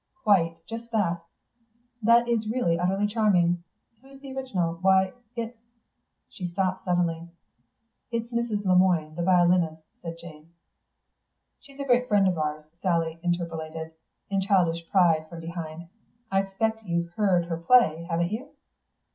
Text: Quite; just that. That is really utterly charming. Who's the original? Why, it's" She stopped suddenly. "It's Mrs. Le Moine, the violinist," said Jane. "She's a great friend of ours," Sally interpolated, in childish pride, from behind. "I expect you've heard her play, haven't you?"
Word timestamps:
Quite; 0.23 0.65
just 0.67 0.89
that. 0.93 1.21
That 2.01 2.27
is 2.27 2.49
really 2.51 2.79
utterly 2.79 3.05
charming. 3.05 3.63
Who's 4.01 4.19
the 4.19 4.35
original? 4.35 4.79
Why, 4.81 5.13
it's" 5.35 5.55
She 6.31 6.47
stopped 6.47 6.85
suddenly. 6.85 7.29
"It's 8.09 8.33
Mrs. 8.33 8.65
Le 8.65 8.75
Moine, 8.75 9.13
the 9.13 9.21
violinist," 9.21 9.83
said 10.01 10.17
Jane. 10.17 10.53
"She's 11.59 11.79
a 11.79 11.85
great 11.85 12.07
friend 12.07 12.27
of 12.27 12.39
ours," 12.39 12.65
Sally 12.81 13.19
interpolated, 13.21 13.91
in 14.31 14.41
childish 14.41 14.89
pride, 14.89 15.29
from 15.29 15.39
behind. 15.39 15.87
"I 16.31 16.41
expect 16.41 16.81
you've 16.83 17.11
heard 17.11 17.45
her 17.45 17.57
play, 17.57 18.05
haven't 18.09 18.31
you?" 18.31 18.49